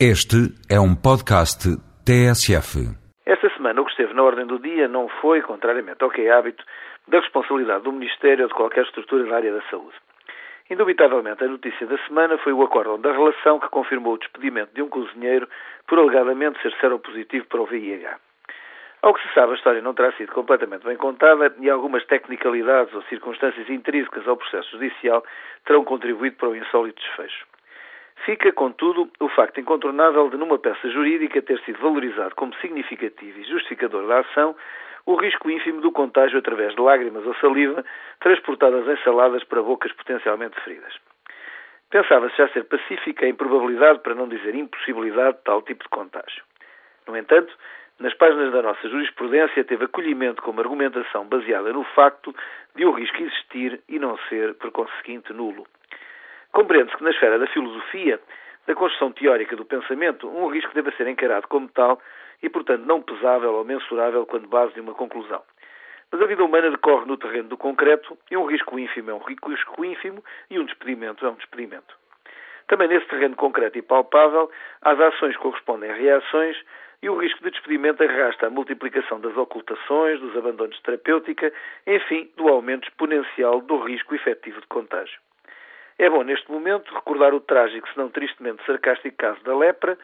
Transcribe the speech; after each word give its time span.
Este 0.00 0.50
é 0.68 0.74
um 0.74 0.96
podcast 0.96 1.70
TSF. 2.02 2.82
Esta 3.24 3.48
semana 3.54 3.80
o 3.80 3.84
que 3.84 3.92
esteve 3.92 4.12
na 4.12 4.24
ordem 4.24 4.44
do 4.44 4.58
dia 4.58 4.88
não 4.88 5.08
foi, 5.20 5.40
contrariamente 5.40 6.02
ao 6.02 6.10
que 6.10 6.22
é 6.22 6.32
hábito, 6.32 6.64
da 7.06 7.20
responsabilidade 7.20 7.84
do 7.84 7.92
Ministério 7.92 8.42
ou 8.42 8.48
de 8.48 8.54
qualquer 8.54 8.82
estrutura 8.82 9.24
da 9.24 9.36
área 9.36 9.52
da 9.52 9.62
saúde. 9.70 9.94
Indubitavelmente, 10.68 11.44
a 11.44 11.46
notícia 11.46 11.86
da 11.86 11.96
semana 12.08 12.36
foi 12.38 12.52
o 12.52 12.64
acórdão 12.64 13.00
da 13.00 13.12
relação 13.12 13.60
que 13.60 13.68
confirmou 13.68 14.14
o 14.14 14.18
despedimento 14.18 14.74
de 14.74 14.82
um 14.82 14.88
cozinheiro 14.88 15.48
por 15.86 15.96
alegadamente 16.00 16.60
ser 16.60 16.74
seropositivo 16.80 17.46
para 17.46 17.62
o 17.62 17.66
VIH. 17.66 18.18
Ao 19.00 19.14
que 19.14 19.22
se 19.22 19.32
sabe, 19.32 19.52
a 19.52 19.54
história 19.54 19.80
não 19.80 19.94
terá 19.94 20.10
sido 20.14 20.32
completamente 20.32 20.84
bem 20.84 20.96
contada 20.96 21.54
e 21.60 21.70
algumas 21.70 22.04
tecnicalidades 22.06 22.92
ou 22.92 23.02
circunstâncias 23.02 23.70
intrínsecas 23.70 24.26
ao 24.26 24.36
processo 24.36 24.72
judicial 24.72 25.24
terão 25.64 25.84
contribuído 25.84 26.34
para 26.34 26.48
o 26.48 26.56
insólito 26.56 27.00
desfecho. 27.00 27.53
Fica, 28.24 28.50
contudo, 28.52 29.10
o 29.20 29.28
facto 29.28 29.60
incontornável 29.60 30.30
de, 30.30 30.38
numa 30.38 30.58
peça 30.58 30.88
jurídica, 30.88 31.42
ter 31.42 31.60
sido 31.60 31.78
valorizado 31.78 32.34
como 32.34 32.54
significativo 32.56 33.38
e 33.38 33.44
justificador 33.44 34.06
da 34.06 34.20
ação 34.20 34.56
o 35.06 35.14
risco 35.16 35.50
ínfimo 35.50 35.82
do 35.82 35.92
contágio 35.92 36.38
através 36.38 36.74
de 36.74 36.80
lágrimas 36.80 37.26
ou 37.26 37.34
saliva 37.34 37.84
transportadas 38.20 38.88
em 38.88 39.02
saladas 39.04 39.44
para 39.44 39.62
bocas 39.62 39.92
potencialmente 39.92 40.58
feridas. 40.62 40.94
Pensava-se 41.90 42.36
já 42.36 42.48
ser 42.48 42.64
pacífica 42.64 43.26
a 43.26 43.28
improbabilidade, 43.28 43.98
para 43.98 44.14
não 44.14 44.26
dizer 44.26 44.54
impossibilidade, 44.54 45.36
de 45.36 45.44
tal 45.44 45.60
tipo 45.60 45.84
de 45.84 45.90
contágio. 45.90 46.42
No 47.06 47.16
entanto, 47.16 47.54
nas 48.00 48.14
páginas 48.14 48.52
da 48.52 48.62
nossa 48.62 48.88
jurisprudência 48.88 49.62
teve 49.64 49.84
acolhimento 49.84 50.42
como 50.42 50.60
argumentação 50.60 51.26
baseada 51.26 51.72
no 51.72 51.84
facto 51.84 52.34
de 52.74 52.86
o 52.86 52.92
risco 52.92 53.22
existir 53.22 53.80
e 53.88 53.98
não 53.98 54.16
ser, 54.30 54.54
por 54.54 54.72
conseguinte, 54.72 55.32
nulo. 55.32 55.66
Compreende-se 56.54 56.96
que 56.96 57.02
na 57.02 57.10
esfera 57.10 57.36
da 57.36 57.48
filosofia, 57.48 58.20
da 58.64 58.76
construção 58.76 59.10
teórica 59.10 59.56
do 59.56 59.64
pensamento, 59.64 60.28
um 60.28 60.46
risco 60.46 60.72
deve 60.72 60.92
ser 60.92 61.08
encarado 61.08 61.48
como 61.48 61.68
tal 61.68 62.00
e, 62.40 62.48
portanto, 62.48 62.86
não 62.86 63.02
pesável 63.02 63.54
ou 63.54 63.64
mensurável 63.64 64.24
quando 64.24 64.46
base 64.46 64.72
de 64.72 64.80
uma 64.80 64.94
conclusão. 64.94 65.42
Mas 66.12 66.22
a 66.22 66.26
vida 66.26 66.44
humana 66.44 66.70
decorre 66.70 67.06
no 67.06 67.16
terreno 67.16 67.48
do 67.48 67.56
concreto 67.56 68.16
e 68.30 68.36
um 68.36 68.46
risco 68.46 68.78
ínfimo 68.78 69.10
é 69.10 69.14
um 69.14 69.18
risco 69.18 69.84
ínfimo 69.84 70.22
e 70.48 70.56
um 70.60 70.64
despedimento 70.64 71.26
é 71.26 71.30
um 71.30 71.34
despedimento. 71.34 71.92
Também 72.68 72.86
nesse 72.86 73.08
terreno 73.08 73.34
concreto 73.34 73.76
e 73.76 73.82
palpável, 73.82 74.48
às 74.80 75.00
ações 75.00 75.36
correspondem 75.38 75.92
reações 75.92 76.56
e 77.02 77.08
o 77.08 77.16
risco 77.16 77.42
de 77.42 77.50
despedimento 77.50 78.00
arrasta 78.04 78.46
a 78.46 78.50
multiplicação 78.50 79.18
das 79.18 79.36
ocultações, 79.36 80.20
dos 80.20 80.36
abandonos 80.36 80.76
de 80.76 80.82
terapêutica, 80.84 81.52
enfim, 81.84 82.30
do 82.36 82.46
aumento 82.46 82.86
exponencial 82.86 83.60
do 83.60 83.78
risco 83.78 84.14
efetivo 84.14 84.60
de 84.60 84.68
contágio. 84.68 85.18
É 85.98 86.10
bom, 86.10 86.22
neste 86.24 86.50
momento, 86.50 86.92
recordar 86.92 87.32
o 87.32 87.40
trágico, 87.40 87.88
se 87.88 87.96
não 87.96 88.08
tristemente 88.08 88.64
sarcástico 88.66 89.16
caso 89.16 89.42
da 89.44 89.56
lepra, 89.56 89.96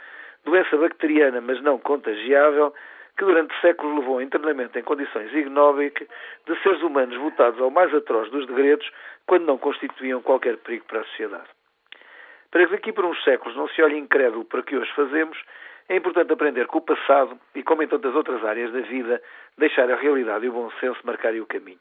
doença 0.44 0.76
bacteriana, 0.76 1.40
mas 1.40 1.60
não 1.62 1.78
contagiável, 1.78 2.72
que 3.18 3.24
durante 3.24 3.58
séculos 3.60 3.98
levou 3.98 4.14
ao 4.14 4.22
internamento 4.22 4.78
em 4.78 4.82
condições 4.82 5.32
ignóbeis 5.34 5.92
de 5.92 6.62
seres 6.62 6.80
humanos 6.82 7.16
votados 7.16 7.60
ao 7.60 7.70
mais 7.70 7.92
atroz 7.92 8.30
dos 8.30 8.46
degredos, 8.46 8.88
quando 9.26 9.46
não 9.46 9.58
constituíam 9.58 10.22
qualquer 10.22 10.56
perigo 10.58 10.84
para 10.86 11.00
a 11.00 11.04
sociedade. 11.04 11.48
Para 12.50 12.66
que 12.66 12.72
daqui 12.72 12.92
por 12.92 13.04
uns 13.04 13.22
séculos 13.22 13.56
não 13.56 13.68
se 13.68 13.82
olhe 13.82 13.98
incrédulo 13.98 14.44
para 14.44 14.60
o 14.60 14.62
que 14.62 14.76
hoje 14.76 14.90
fazemos, 14.94 15.38
é 15.88 15.96
importante 15.96 16.32
aprender 16.32 16.66
com 16.68 16.78
o 16.78 16.82
passado 16.82 17.38
e, 17.54 17.62
como 17.62 17.82
em 17.82 17.88
tantas 17.88 18.14
outras 18.14 18.44
áreas 18.44 18.72
da 18.72 18.80
vida, 18.80 19.20
deixar 19.58 19.90
a 19.90 19.96
realidade 19.96 20.46
e 20.46 20.48
o 20.48 20.52
bom 20.52 20.70
senso 20.78 21.00
marcarem 21.04 21.40
o 21.40 21.46
caminho. 21.46 21.80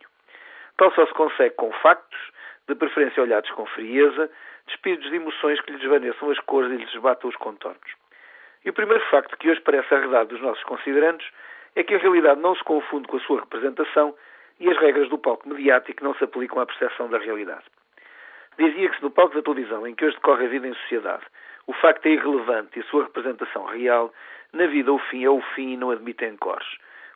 Tal 0.77 0.91
só 0.93 1.05
se 1.05 1.13
consegue 1.13 1.55
com 1.55 1.71
factos 1.73 2.19
de 2.69 2.79
preferência 2.79 3.21
olhados 3.21 3.49
com 3.51 3.65
frieza, 3.65 4.29
despidos 4.67 5.09
de 5.09 5.15
emoções 5.15 5.59
que 5.61 5.71
lhe 5.71 5.77
desvaneçam 5.77 6.31
as 6.31 6.39
cores 6.41 6.71
e 6.71 6.77
lhes 6.77 6.95
batam 6.95 7.29
os 7.29 7.35
contornos. 7.35 7.91
E 8.63 8.69
o 8.69 8.73
primeiro 8.73 9.03
facto 9.09 9.37
que 9.37 9.49
hoje 9.49 9.61
parece 9.61 9.93
arredado 9.93 10.29
dos 10.29 10.41
nossos 10.41 10.63
considerandos 10.63 11.25
é 11.75 11.83
que 11.83 11.95
a 11.95 11.97
realidade 11.97 12.39
não 12.41 12.55
se 12.55 12.63
confunde 12.63 13.07
com 13.07 13.17
a 13.17 13.21
sua 13.21 13.39
representação 13.41 14.15
e 14.59 14.69
as 14.69 14.77
regras 14.77 15.09
do 15.09 15.17
palco 15.17 15.47
mediático 15.47 16.03
não 16.03 16.13
se 16.15 16.23
aplicam 16.23 16.59
à 16.61 16.65
percepção 16.65 17.09
da 17.09 17.17
realidade. 17.17 17.63
Dizia 18.57 18.89
que 18.89 18.97
se 18.97 19.03
no 19.03 19.11
palco 19.11 19.35
da 19.35 19.41
televisão 19.41 19.87
em 19.87 19.95
que 19.95 20.05
hoje 20.05 20.15
decorre 20.15 20.45
a 20.45 20.49
vida 20.49 20.67
em 20.67 20.73
sociedade 20.73 21.25
o 21.69 21.73
facto 21.73 22.07
é 22.07 22.13
irrelevante 22.13 22.79
e 22.79 22.81
a 22.81 22.85
sua 22.85 23.03
representação 23.03 23.63
real, 23.65 24.11
na 24.51 24.65
vida 24.65 24.91
o 24.91 24.97
fim 24.97 25.23
é 25.23 25.29
o 25.29 25.39
fim 25.53 25.73
e 25.73 25.77
não 25.77 25.91
admite 25.91 26.25
encores. 26.25 26.67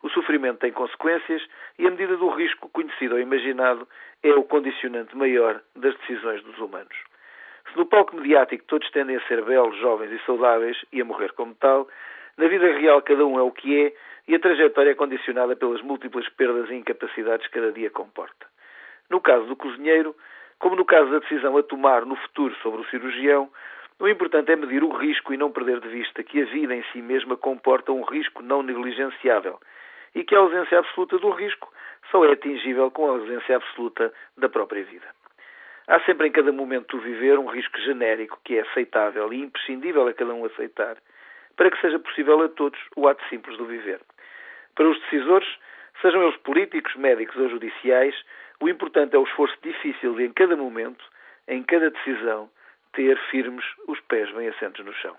O 0.03 0.09
sofrimento 0.09 0.59
tem 0.59 0.71
consequências 0.73 1.41
e 1.79 1.87
a 1.87 1.89
medida 1.89 2.17
do 2.17 2.27
risco, 2.27 2.67
conhecido 2.69 3.15
ou 3.15 3.21
imaginado, 3.21 3.87
é 4.21 4.33
o 4.33 4.43
condicionante 4.43 5.15
maior 5.15 5.61
das 5.77 5.95
decisões 5.99 6.43
dos 6.43 6.57
humanos. 6.59 6.95
Se 7.71 7.77
no 7.77 7.85
palco 7.85 8.15
mediático 8.17 8.65
todos 8.67 8.91
tendem 8.91 9.15
a 9.15 9.21
ser 9.27 9.41
belos, 9.43 9.77
jovens 9.77 10.11
e 10.11 10.25
saudáveis 10.25 10.77
e 10.91 11.01
a 11.01 11.05
morrer 11.05 11.31
como 11.31 11.55
tal, 11.55 11.87
na 12.37 12.47
vida 12.49 12.67
real 12.73 13.01
cada 13.01 13.25
um 13.25 13.39
é 13.39 13.41
o 13.41 13.51
que 13.51 13.85
é 13.85 13.93
e 14.27 14.35
a 14.35 14.39
trajetória 14.39 14.91
é 14.91 14.95
condicionada 14.95 15.55
pelas 15.55 15.81
múltiplas 15.81 16.27
perdas 16.29 16.69
e 16.69 16.75
incapacidades 16.75 17.47
que 17.47 17.53
cada 17.53 17.71
dia 17.71 17.89
comporta. 17.89 18.45
No 19.09 19.21
caso 19.21 19.45
do 19.45 19.55
cozinheiro, 19.55 20.13
como 20.59 20.75
no 20.75 20.83
caso 20.83 21.11
da 21.11 21.19
decisão 21.19 21.57
a 21.57 21.63
tomar 21.63 22.05
no 22.05 22.17
futuro 22.17 22.53
sobre 22.61 22.81
o 22.81 22.89
cirurgião, 22.89 23.49
o 23.99 24.07
importante 24.09 24.51
é 24.51 24.55
medir 24.57 24.83
o 24.83 24.91
risco 24.91 25.33
e 25.33 25.37
não 25.37 25.51
perder 25.51 25.79
de 25.79 25.87
vista 25.87 26.23
que 26.23 26.41
a 26.41 26.45
vida 26.45 26.75
em 26.75 26.83
si 26.91 27.01
mesma 27.01 27.37
comporta 27.37 27.93
um 27.93 28.03
risco 28.03 28.41
não 28.41 28.61
negligenciável 28.61 29.59
e 30.15 30.23
que 30.23 30.35
a 30.35 30.39
ausência 30.39 30.79
absoluta 30.79 31.17
do 31.17 31.29
risco 31.31 31.71
só 32.11 32.25
é 32.25 32.33
atingível 32.33 32.91
com 32.91 33.07
a 33.07 33.11
ausência 33.11 33.55
absoluta 33.55 34.13
da 34.37 34.49
própria 34.49 34.83
vida. 34.83 35.07
Há 35.87 35.99
sempre 36.01 36.27
em 36.27 36.31
cada 36.31 36.51
momento 36.51 36.95
do 36.95 37.03
viver 37.03 37.37
um 37.37 37.47
risco 37.47 37.77
genérico 37.79 38.39
que 38.43 38.57
é 38.57 38.61
aceitável 38.61 39.33
e 39.33 39.41
imprescindível 39.41 40.07
a 40.07 40.13
cada 40.13 40.33
um 40.33 40.45
aceitar, 40.45 40.97
para 41.55 41.69
que 41.69 41.81
seja 41.81 41.99
possível 41.99 42.41
a 42.41 42.49
todos 42.49 42.79
o 42.95 43.07
ato 43.07 43.23
simples 43.29 43.57
do 43.57 43.65
viver. 43.65 43.99
Para 44.75 44.87
os 44.87 44.99
decisores, 45.01 45.47
sejam 46.01 46.23
eles 46.23 46.37
políticos, 46.37 46.95
médicos 46.95 47.35
ou 47.35 47.49
judiciais, 47.49 48.15
o 48.59 48.69
importante 48.69 49.15
é 49.15 49.19
o 49.19 49.23
esforço 49.23 49.57
difícil 49.61 50.15
de, 50.15 50.23
em 50.23 50.31
cada 50.31 50.55
momento, 50.55 51.03
em 51.47 51.61
cada 51.63 51.89
decisão, 51.89 52.49
ter 52.93 53.17
firmes 53.29 53.65
os 53.87 53.99
pés 54.01 54.31
bem 54.31 54.47
assentos 54.47 54.85
no 54.85 54.93
chão. 54.93 55.17